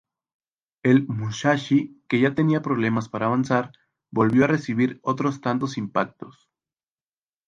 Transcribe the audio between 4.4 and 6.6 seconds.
a recibir otros tantos impactos.